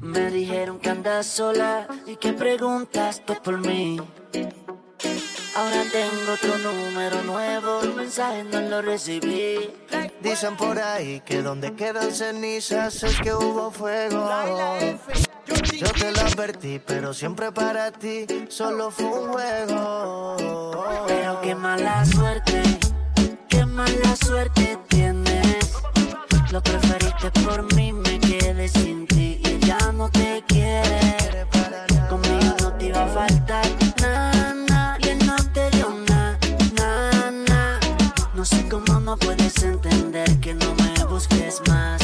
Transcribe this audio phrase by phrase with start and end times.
[0.00, 4.00] Me dijeron que andas sola y que preguntaste por mí.
[5.56, 9.72] Ahora tengo tu número nuevo, el mensaje no lo recibí.
[10.22, 14.28] Dicen por ahí que donde quedan cenizas es que hubo fuego.
[15.76, 20.36] Yo te lo advertí, pero siempre para ti solo fue un juego.
[21.08, 22.62] Pero qué mala suerte,
[23.48, 25.72] qué mala suerte tienes.
[26.52, 29.17] Lo preferiste por mí, me quedé sin ti
[29.98, 31.44] no te quiere.
[32.08, 33.66] Conmigo no te iba a faltar
[34.00, 37.80] nada, na, y él no te dio nada.
[38.32, 42.00] No sé cómo no puedes entender que no me busques más.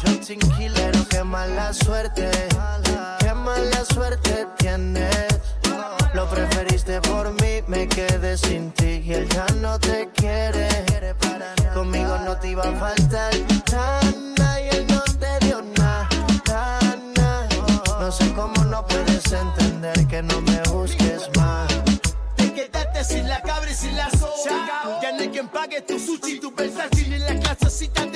[0.00, 2.30] Yo killer, qué mala suerte,
[3.18, 5.40] qué mala suerte tienes.
[6.14, 10.68] Lo preferiste por mí, me quedé sin ti y él ya no te quiere.
[11.74, 13.34] Conmigo no te iba a faltar
[13.72, 14.03] nada.
[19.32, 21.68] entender que no me busques más.
[22.36, 25.00] Te quedaste sin la cabra y sin la soga.
[25.02, 28.06] Ya no hay quien pague tu sushi, tu versace ni la clasecita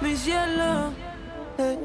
[0.00, 0.92] mi cielo.
[1.58, 1.78] Eh,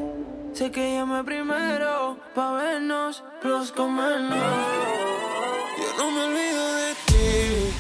[0.54, 4.38] sé que llamé primero pa' vernos, los comernos.
[5.78, 7.74] Yo no me olvido de ti,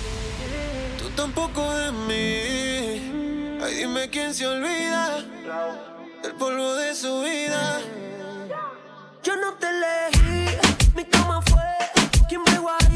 [0.99, 3.59] tú tampoco de mí.
[3.63, 5.17] Ay, dime quién se olvida
[6.23, 7.79] del polvo de su vida.
[9.23, 10.57] Yo no te elegí,
[10.95, 11.61] mi cama fue
[12.27, 12.90] quien me guardó.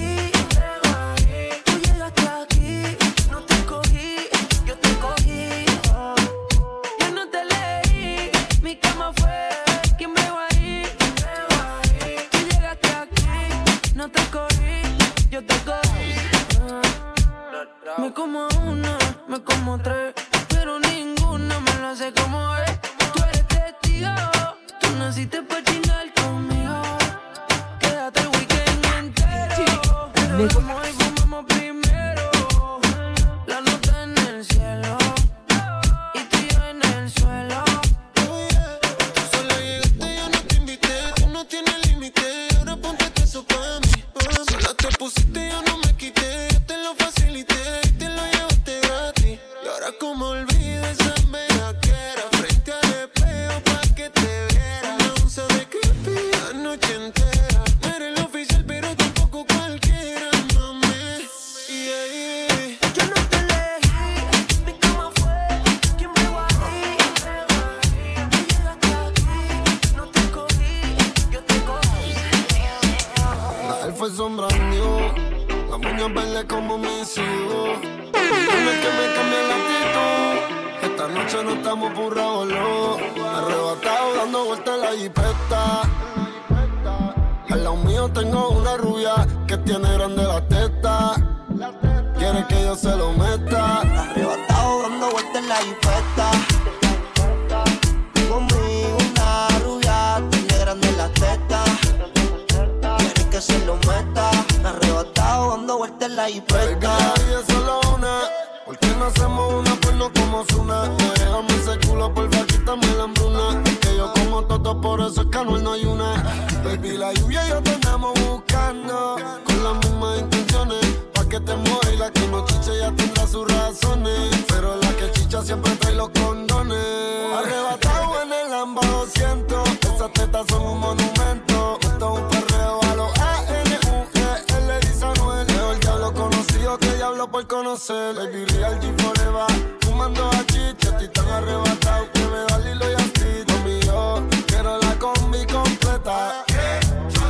[138.16, 139.46] Baby Real G Forever.
[139.82, 143.52] Fumando a chicha, estoy tan arrebatado que me da Lilo y a ti.
[143.52, 146.46] Mami, yo quiero la combi completa.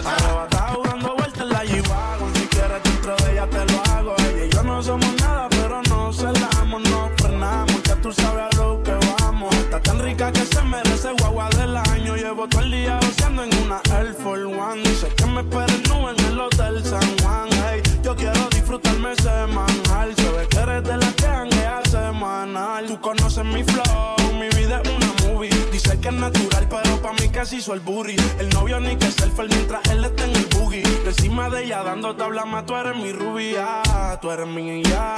[0.06, 4.50] Arrebatado dando vueltas la G-Wagon Si quieres dentro de ella te lo hago Ella y
[4.52, 8.92] yo no somos nada pero no celamos No frenamos, ya tú sabes a lo que
[8.92, 13.44] vamos Está tan rica que se merece guagua del año Llevo todo el día oceando
[13.44, 17.25] en una Air Force One Sé que me espera el nube en el Hotel San
[22.96, 27.12] Tú conoces mi flow, mi vida es una movie Dice que es natural, pero pa'
[27.12, 28.16] mí casi hizo el booty.
[28.40, 30.82] El novio ni que selfie mientras él está en el boogie.
[30.82, 33.84] De Encima de ella dando tabla más, tú eres mi rubia,
[34.22, 35.14] tú eres mi ya.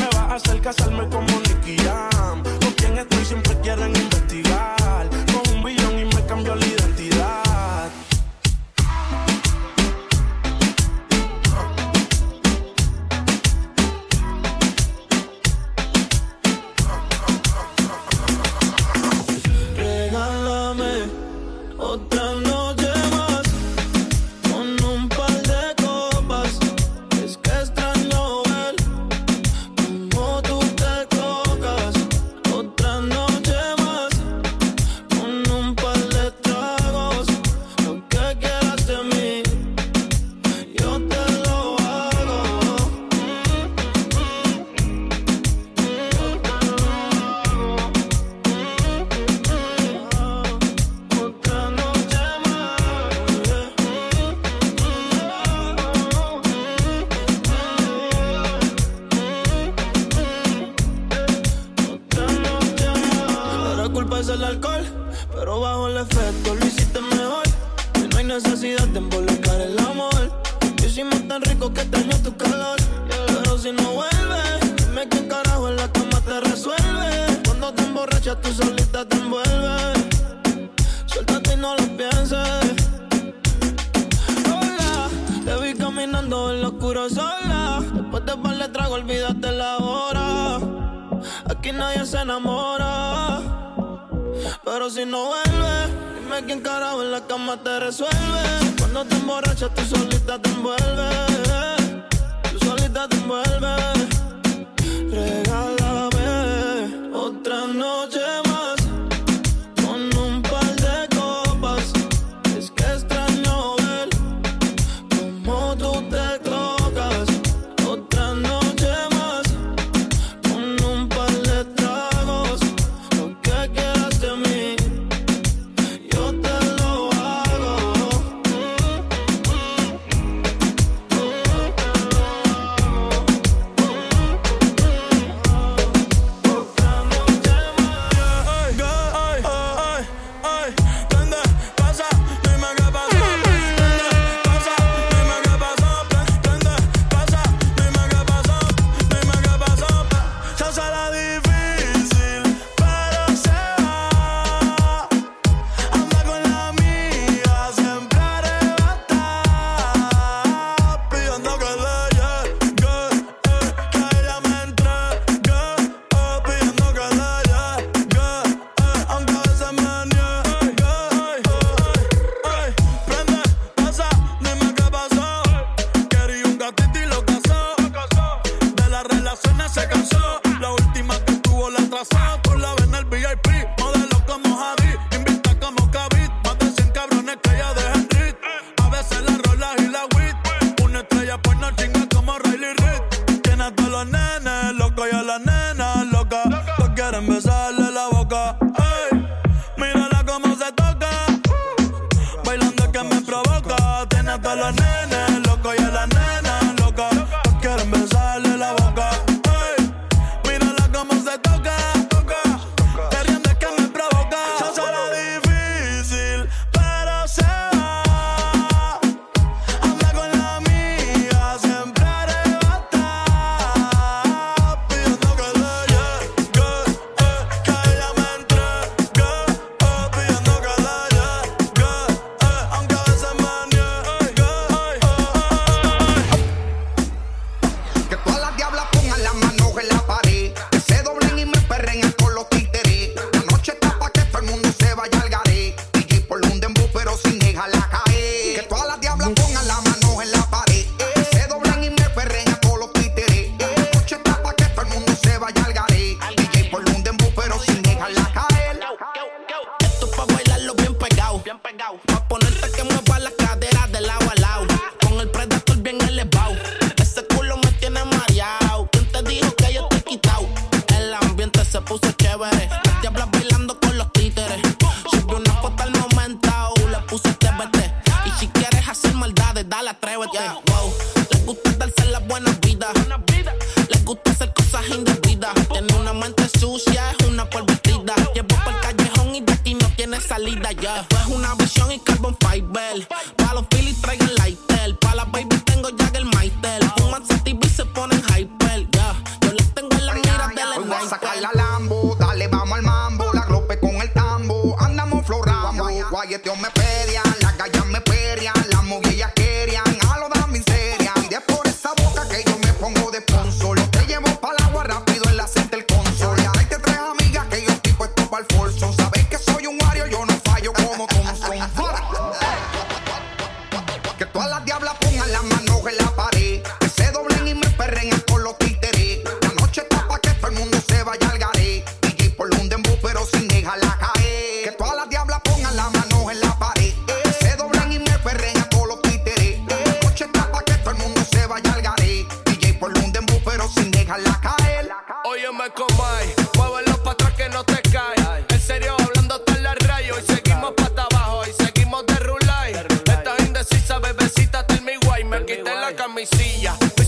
[0.00, 2.42] Me vas a hacer casarme como Nicky Jam.
[2.42, 5.08] Con quien estoy siempre quieren investigar.
[5.32, 6.66] Con un billón y me cambió la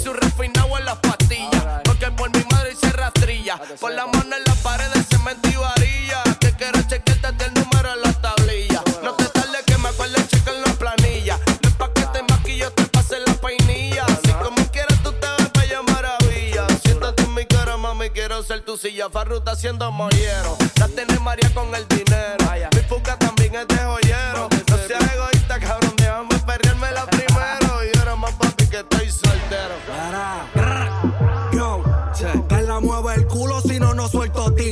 [0.09, 1.65] un refinado en las pastillas.
[1.85, 3.61] Porque por mi madre hice rastrilla.
[3.81, 6.23] Por la mano en la pared de cemento y varilla.
[6.41, 8.83] Que quiero chequearte hasta el número en la tablilla.
[9.03, 11.39] No te tardes que me acuerde checar la planilla.
[11.63, 14.07] No es pa' que te maquillo, te pase la peinilla.
[14.25, 16.67] Si como quieras tú te ves bella maravilla.
[16.85, 19.09] Siéntate en mi cara, mami, quiero ser tu silla.
[19.11, 20.57] Farruta haciendo mollero.
[20.77, 22.45] La tiene María con el dinero.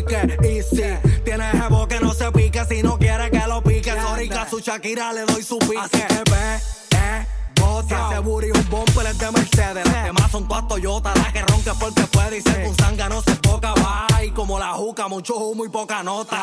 [0.01, 0.45] No suelto ticket.
[0.45, 3.93] Y si tienes jevo que no se pique, si no quiere que lo pique.
[3.93, 5.79] Sorry, que a su Shakira le doy su pique.
[5.79, 6.57] Así que ve,
[6.97, 7.27] eh,
[7.61, 8.11] goza.
[8.11, 9.87] Ese booty un bumper es de Mercedes.
[9.87, 11.13] Las demás son todas Toyota.
[11.17, 13.75] La que ronca porque puede y ser un zanga no se toca.
[13.75, 16.43] Va y como la juca, mucho humo y poca nota.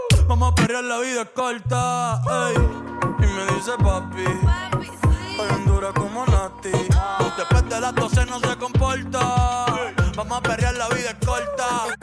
[0.31, 2.21] Vamos a perrear, la vida es corta.
[2.47, 2.55] ey.
[3.19, 4.23] Y me dice papi.
[4.81, 6.71] Estoy bien dura como Nati.
[7.35, 9.65] Después de las 12 no se comporta.
[10.15, 11.97] Vamos a perrear, la vida es corta.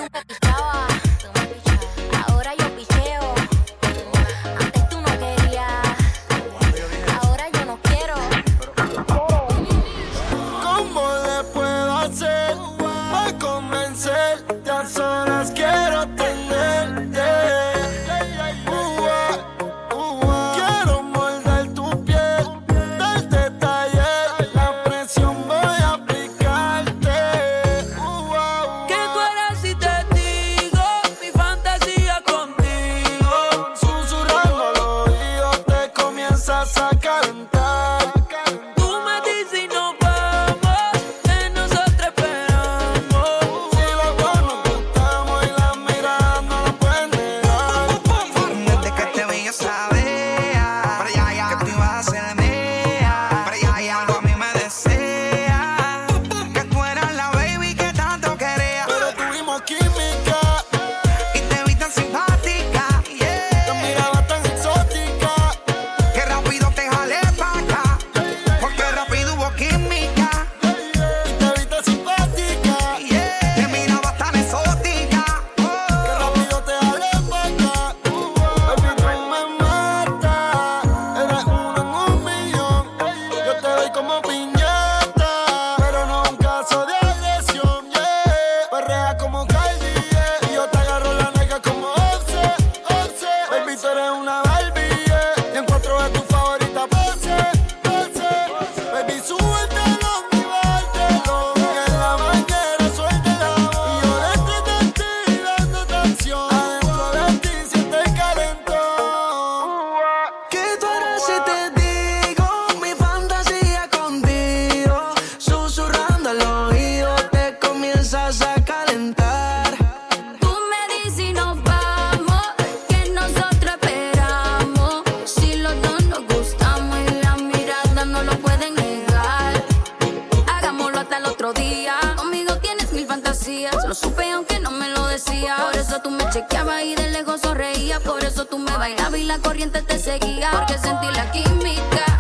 [136.30, 138.00] chequeaba y de lejos sonreía.
[138.00, 140.50] Por eso tú me bailabas y la corriente te seguía.
[140.50, 142.17] Porque sentí la química.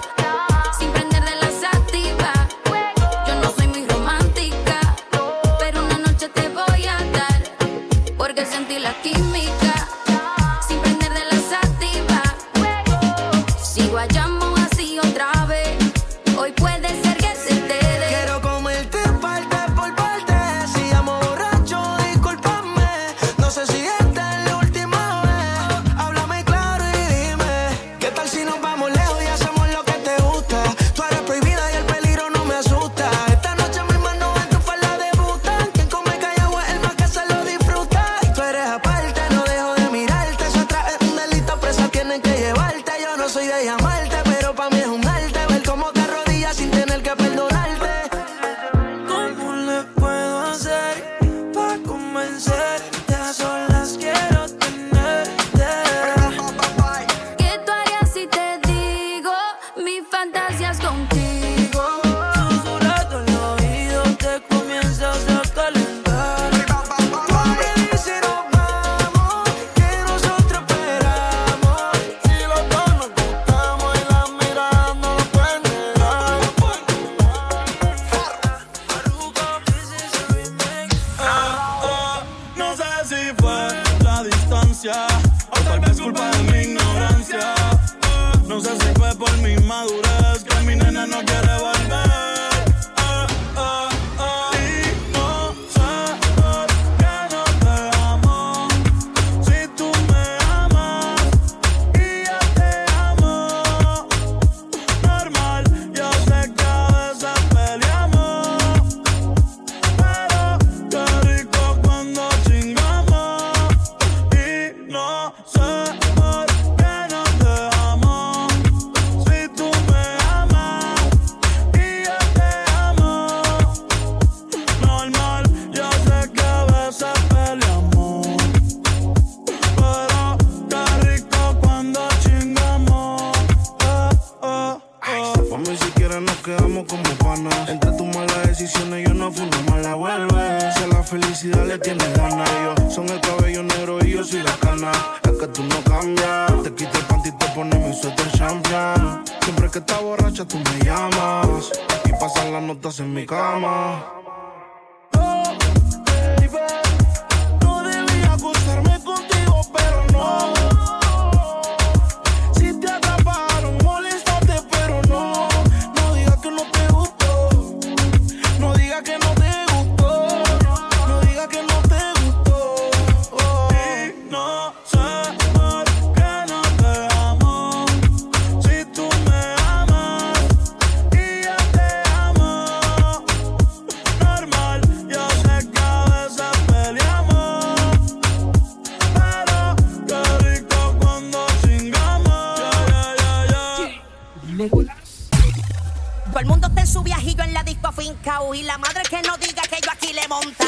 [199.08, 200.67] Que no diga que yo aquí le monta.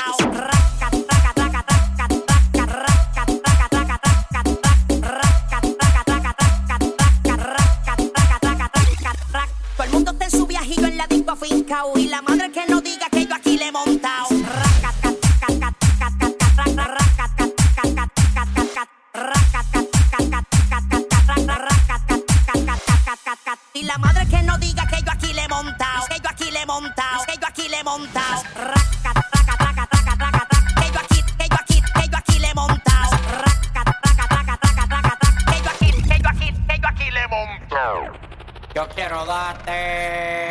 [38.75, 40.51] Yo quiero darte.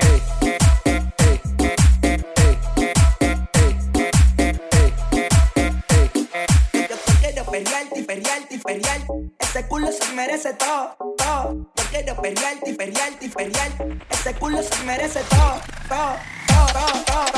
[8.66, 9.02] Perrear.
[9.40, 11.72] Ese culo se merece todo, todo.
[11.76, 13.72] Yo quiero perrearte, perrearte, perrear.
[14.10, 16.16] Ese culo se merece todo, todo,
[16.48, 17.29] todo, todo, todo,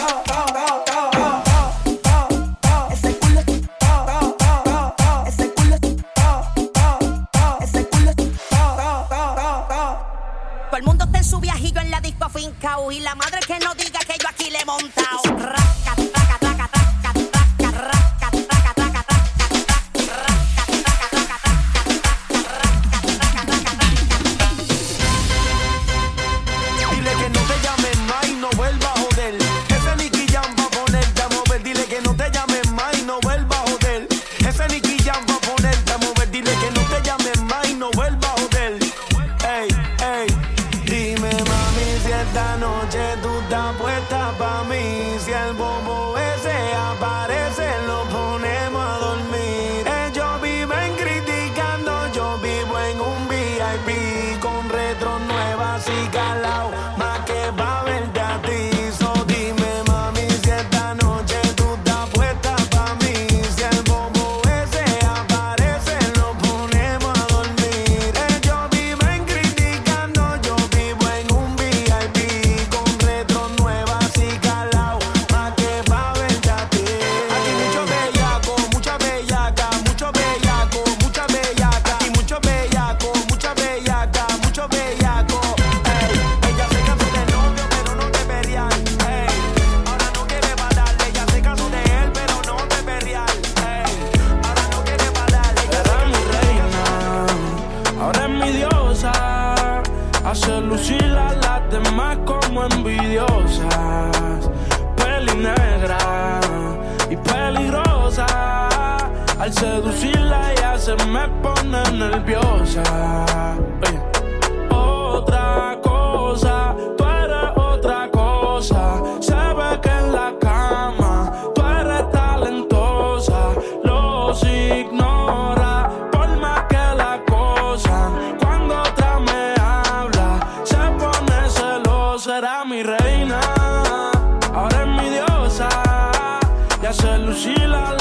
[137.18, 138.01] Lucila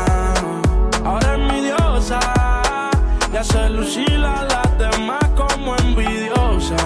[3.41, 6.77] Hace lucir a las demás como envidiosa.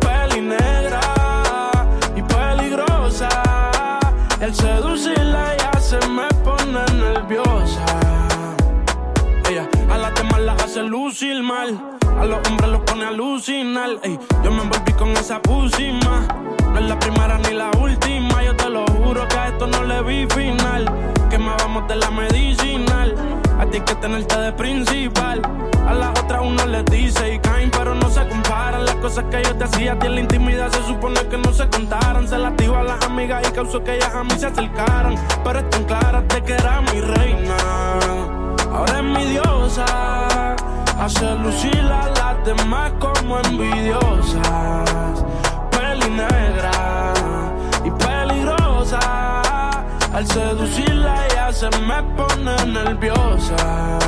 [0.00, 1.00] Peli negra
[2.16, 3.28] y peligrosa.
[4.40, 7.84] El seducirla ya se me pone nerviosa.
[9.50, 11.98] Ella a las demás las hace lucir mal.
[12.18, 13.90] A los hombres los pone a alucinar.
[14.42, 16.26] Yo me envolví con esa pusima.
[16.72, 18.42] No es la primera ni la última.
[18.42, 21.14] Yo te lo juro que a esto no le vi final.
[21.36, 23.14] Que más vamos de la medicinal.
[23.60, 25.42] A ti que tenerte de principal.
[25.86, 28.86] A las otras uno les dice y caen, pero no se comparan.
[28.86, 31.52] Las cosas que yo te hacía a ti en la intimidad se supone que no
[31.52, 32.26] se contaran.
[32.26, 35.14] Se las a las amigas y causó que ellas a mí se acercaran.
[35.44, 37.56] Pero están claras de que era mi reina.
[38.72, 40.56] Ahora es mi diosa.
[40.98, 45.22] Hace lucir a las demás como envidiosas.
[45.70, 46.08] Peli
[50.16, 53.98] Al seducirla ya se me pone nerviosa.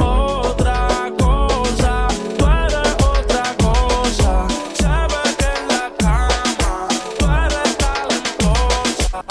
[0.00, 4.48] Otra cosa, tú eres otra cosa.
[4.74, 9.24] Sabes que en la cama tú eres talentosa.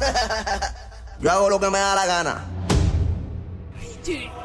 [1.20, 2.44] Yo hago lo que me da la gana.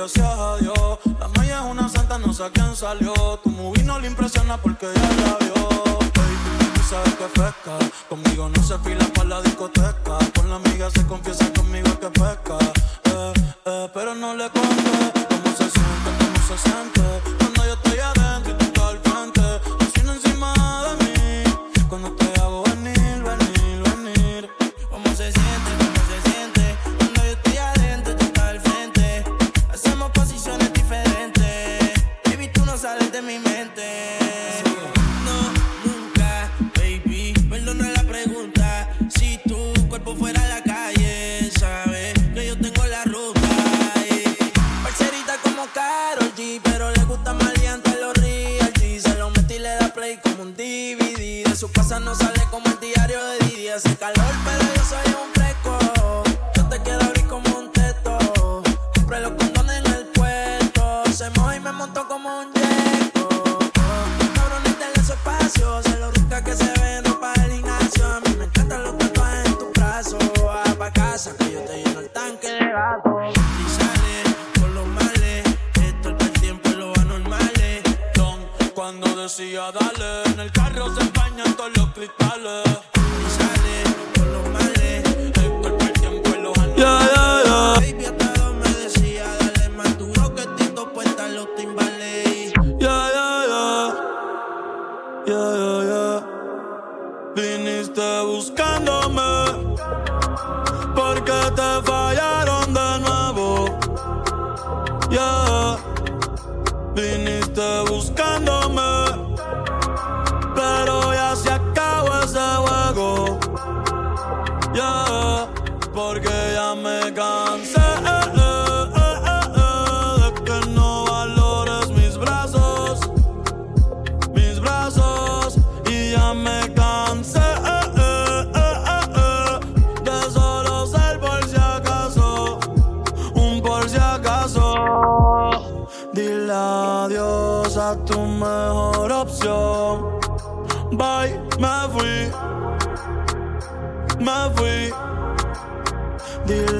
[0.00, 0.98] gracias a Dios.
[1.18, 3.12] La maya es una santa, no sé a quién salió.
[3.42, 5.68] Tu movie no le impresiona porque ya la vio.
[6.14, 7.78] Baby, tú sabes que pesca.
[8.08, 10.18] Conmigo no se fila para la discoteca.
[10.34, 11.59] Con la amiga se confiesa que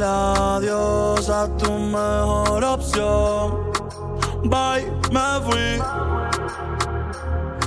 [0.03, 3.71] adiós a tu mejor opción.
[4.45, 5.79] Bye, me fui,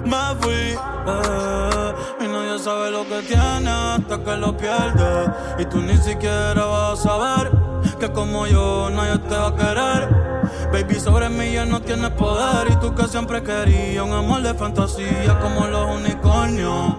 [0.06, 0.78] me fui.
[1.06, 1.94] Eh.
[2.22, 5.32] Y nadie sabe lo que tiene hasta que lo pierde.
[5.60, 7.52] Y tú ni siquiera vas a saber
[8.00, 10.43] que como yo nadie te va a querer.
[10.74, 14.56] Baby, sobre mí ya no tienes poder y tú que siempre querías un amor de
[14.56, 16.96] fantasía como los unicornios.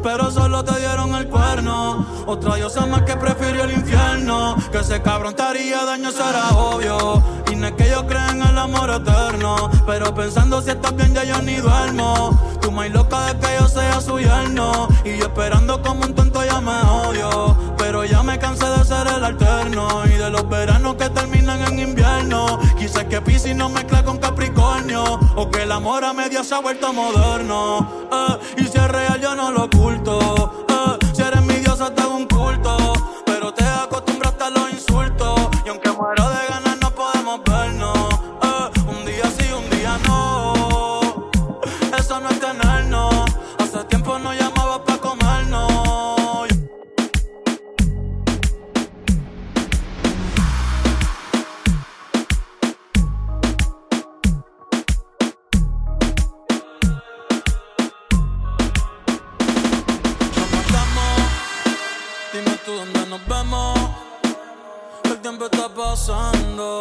[0.00, 2.06] Pero solo te dieron el cuerno.
[2.26, 4.54] Otra diosa más que prefirió el infierno.
[4.70, 7.20] Que ese cabrón te haría daño será obvio.
[7.50, 9.70] Y no es que yo crea en el amor eterno.
[9.86, 12.38] Pero pensando si estás bien ya yo ni duermo.
[12.62, 14.86] Tú más loca de que yo sea su yerno.
[15.04, 17.56] Y esperando como un tonto ya me odio.
[17.76, 20.04] Pero ya me cansé de ser el alterno.
[20.06, 22.60] Y de los veranos que terminan en invierno.
[22.86, 25.02] Quizás que Piscis no mezcla con Capricornio.
[25.34, 28.06] O que el amor a media se ha vuelto moderno.
[28.12, 30.64] Eh, y si es real yo no lo oculto.
[30.68, 32.92] Eh, si eres mi diosa te hago un culto.
[33.26, 35.48] Pero te acostumbraste a los insultos.
[35.64, 36.45] Y aunque muero de
[65.28, 66.78] tiempo está pasando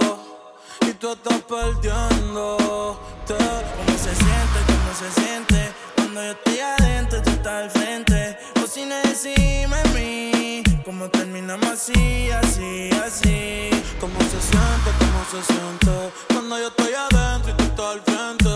[0.81, 2.99] y tú estás perdiendo.
[3.27, 4.59] ¿Cómo se siente?
[4.67, 5.73] ¿Cómo se siente?
[5.95, 8.37] Cuando yo estoy adentro, tú estás al frente.
[8.63, 10.63] O de mí.
[10.85, 13.71] ¿Cómo terminamos así, así, así?
[13.99, 14.89] ¿Cómo se siente?
[14.99, 16.13] ¿Cómo se siente?
[16.31, 18.55] Cuando yo estoy adentro y tú estás al frente.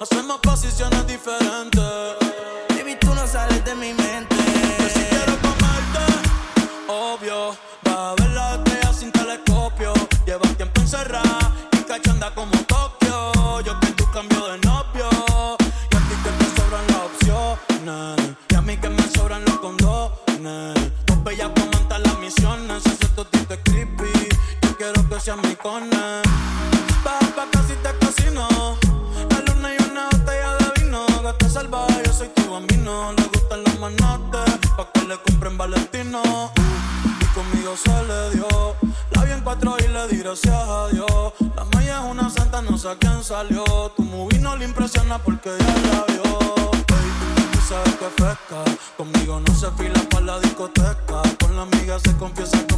[0.00, 2.16] Hacemos posiciones diferentes.
[2.70, 4.39] Baby, tú no sales de mi mente.
[10.92, 12.59] Encerrada y cachanda como
[40.30, 41.32] gracias a Dios.
[41.56, 43.64] La maya es una santa, no sé a quién salió.
[43.96, 46.22] Tu movie no le impresiona porque ya la vio.
[46.22, 48.64] Baby, tú sabes que es fresca.
[48.96, 51.22] Conmigo no se fila pa' la discoteca.
[51.40, 52.69] Con la amiga se confiesa que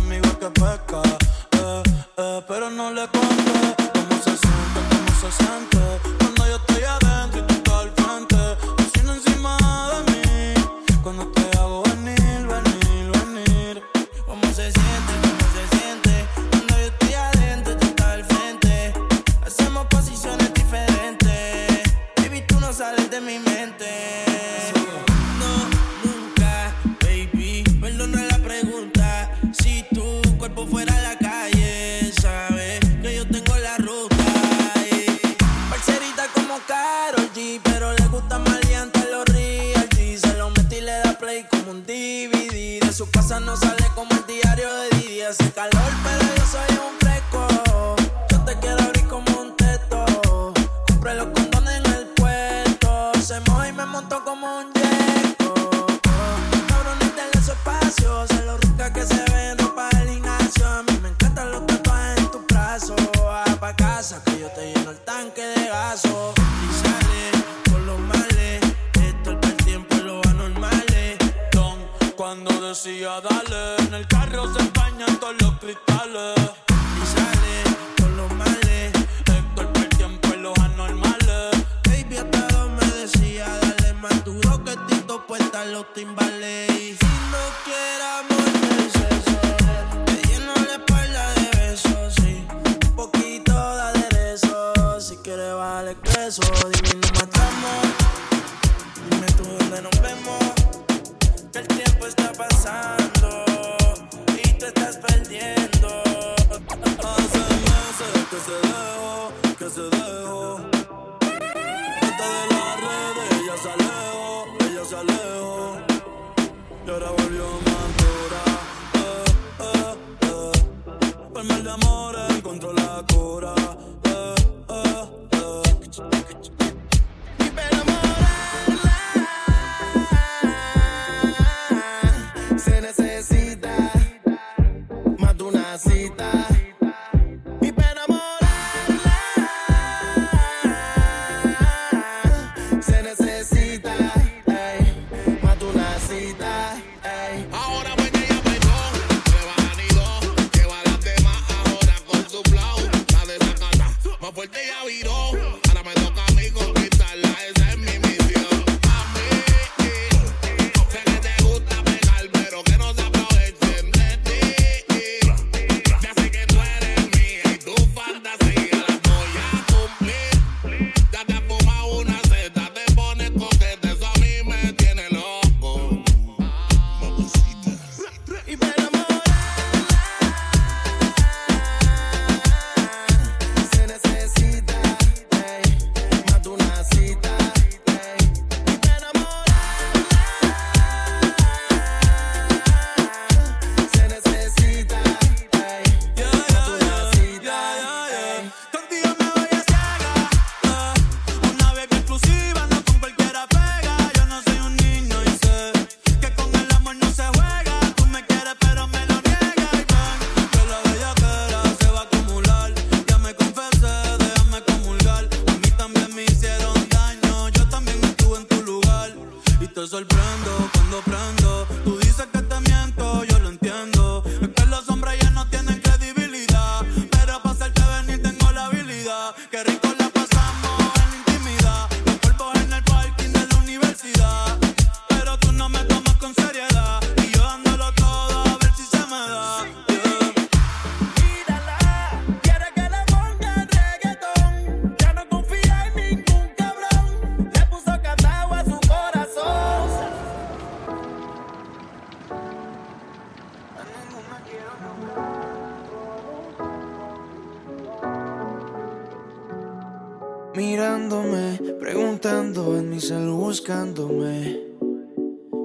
[263.63, 264.59] buscándome.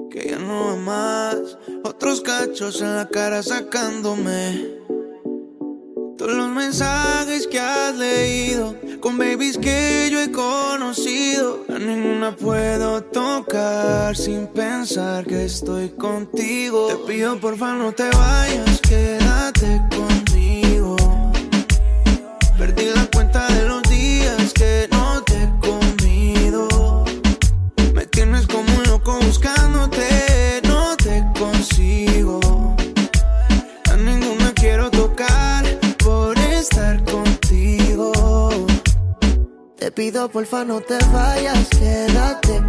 [0.08, 1.58] Que ya no va más.
[1.82, 4.78] Otros cachos en la cara sacándome.
[6.16, 8.76] Todos los mensajes que has leído.
[9.00, 11.64] Con babies que yo he conocido.
[11.68, 16.86] A ninguna puedo tocar sin pensar que estoy contigo.
[16.86, 20.96] Te pido porfa no te vayas, quédate conmigo.
[22.56, 24.87] Perdí la cuenta de los días que
[39.98, 42.67] pido porfa no te vayas, quédate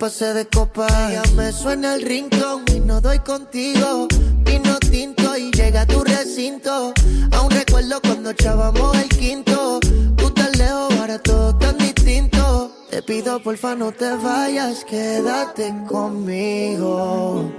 [0.00, 0.88] pasé de copa.
[1.12, 4.08] Ya me suena el rincón y no doy contigo.
[4.44, 6.94] Vino tinto y llega a tu recinto.
[7.32, 9.78] Aún recuerdo cuando echábamos el quinto.
[10.16, 12.72] Tú tan lejos, ahora todo tan distinto.
[12.90, 17.52] Te pido porfa no te vayas, quédate conmigo.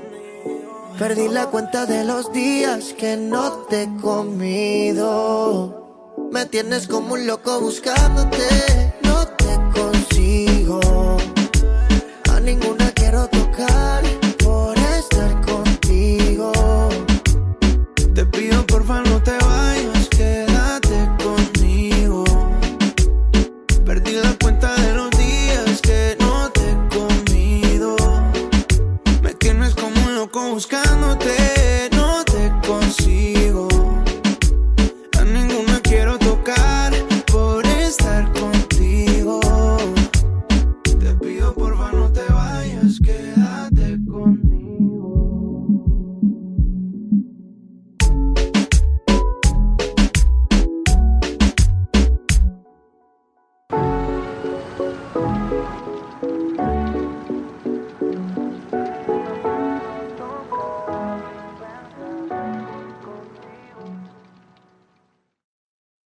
[0.97, 5.77] Perdí la cuenta de los días que no te he comido.
[6.31, 9.00] Me tienes como un loco buscándote.